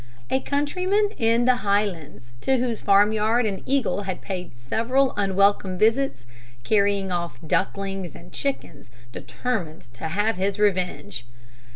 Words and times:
A 0.31 0.39
countryman 0.39 1.11
in 1.17 1.45
the 1.45 1.57
Highlands, 1.57 2.33
to 2.41 2.57
whose 2.57 2.81
farmyard 2.81 3.45
an 3.45 3.61
eagle 3.67 4.01
had 4.01 4.19
paid 4.23 4.55
several 4.55 5.13
unwelcome 5.15 5.77
visits, 5.77 6.25
carrying 6.63 7.11
off 7.11 7.37
ducklings 7.45 8.15
and 8.15 8.33
chickens, 8.33 8.89
determined 9.11 9.83
to 9.93 10.07
have 10.07 10.37
his 10.37 10.57
revenge. 10.57 11.27